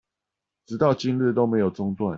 [0.65, 2.09] 直到今日都沒有中斷